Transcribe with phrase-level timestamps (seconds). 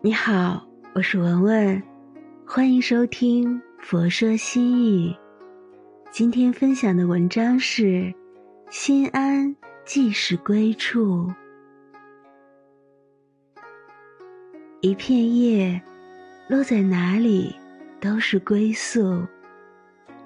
[0.00, 1.82] 你好，我是文文，
[2.46, 5.08] 欢迎收听《佛说心语》。
[6.12, 8.14] 今天分享的文章是：
[8.70, 11.28] 心安即是归处。
[14.80, 15.82] 一片叶
[16.48, 17.52] 落在哪里
[18.00, 19.26] 都是归宿，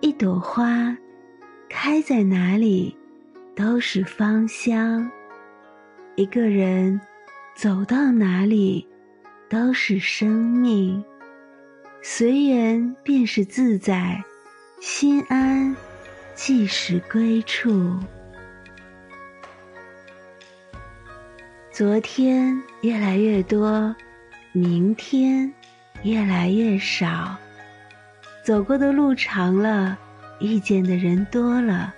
[0.00, 0.96] 一朵花
[1.68, 2.96] 开在哪里
[3.54, 5.06] 都是芳香，
[6.16, 6.98] 一个人
[7.54, 8.88] 走到哪里。
[9.48, 11.02] 都是生命，
[12.02, 14.22] 随缘便是自在，
[14.78, 15.74] 心安
[16.34, 17.96] 即是归处。
[21.70, 23.96] 昨天越来越多，
[24.52, 25.50] 明天
[26.02, 27.34] 越来越少。
[28.44, 29.98] 走过的路长了，
[30.40, 31.94] 遇见的人多了，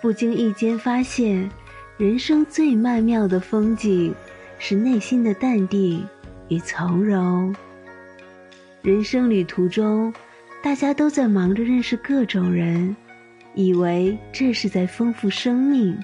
[0.00, 1.50] 不经意间发现，
[1.98, 4.14] 人生最曼妙的风景
[4.58, 6.06] 是内心的淡定。
[6.52, 7.54] 与从容。
[8.82, 10.12] 人生旅途中，
[10.62, 12.94] 大家都在忙着认识各种人，
[13.54, 15.98] 以为这是在丰富生命。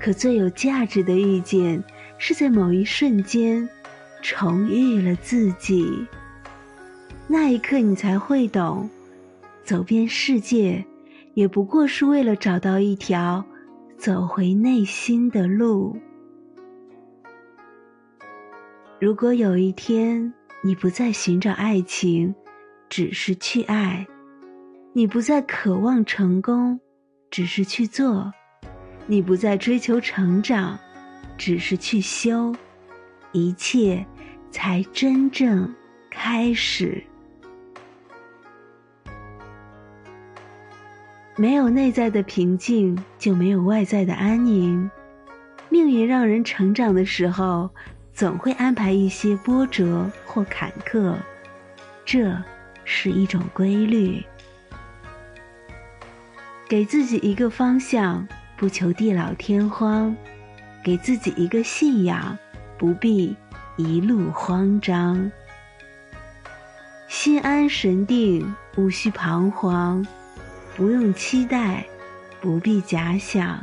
[0.00, 1.82] 可最有价值的遇见，
[2.18, 3.68] 是在某一瞬间，
[4.20, 6.06] 重遇了自己。
[7.28, 8.90] 那一刻，你才会懂，
[9.64, 10.84] 走遍世界，
[11.34, 13.44] 也不过是为了找到一条
[13.96, 15.96] 走回内心的路。
[19.00, 22.34] 如果有一天你不再寻找爱情，
[22.88, 24.04] 只是去爱；
[24.92, 26.80] 你不再渴望成功，
[27.30, 28.28] 只是去做；
[29.06, 30.76] 你不再追求成长，
[31.36, 32.52] 只是去修，
[33.30, 34.04] 一切
[34.50, 35.72] 才真正
[36.10, 37.00] 开始。
[41.36, 44.90] 没有内在的平静，就没有外在的安宁。
[45.68, 47.70] 命运让人成长的时候。
[48.18, 51.14] 总会安排一些波折或坎坷，
[52.04, 52.36] 这
[52.84, 54.20] 是一种规律。
[56.68, 58.26] 给自己一个方向，
[58.56, 60.12] 不求地老天荒；
[60.82, 62.36] 给自己一个信仰，
[62.76, 63.36] 不必
[63.76, 65.30] 一路慌张。
[67.06, 70.04] 心安神定，无需彷徨；
[70.74, 71.86] 不用期待，
[72.40, 73.60] 不必假想；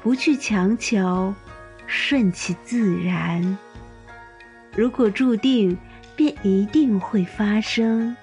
[0.00, 1.34] 不去强求。
[1.86, 3.58] 顺其自然。
[4.76, 5.76] 如果注定，
[6.16, 8.16] 便一定会发生。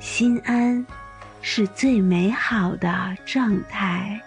[0.00, 0.84] 心安，
[1.42, 4.20] 是最美好的状态。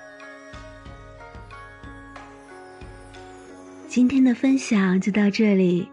[3.88, 5.90] 今天的分享就到这里。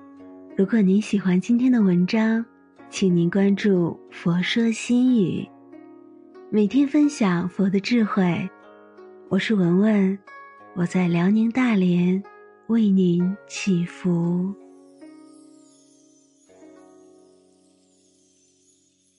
[0.56, 2.44] 如果您喜欢今天的文章，
[2.90, 5.48] 请您关注“佛说心语”，
[6.50, 8.48] 每天分享佛的智慧。
[9.28, 10.19] 我是文文，
[10.75, 12.22] 我在辽宁大连。
[12.69, 14.68] 为您祈福。